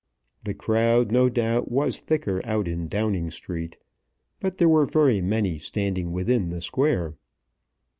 [0.45, 3.77] The crowd, no doubt, was thicker out in Downing Street,
[4.39, 7.13] but there were very many standing within the square.